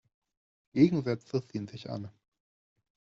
Gegensätze 0.73 1.45
ziehen 1.45 1.67
sich 1.67 1.87
an. 1.91 2.09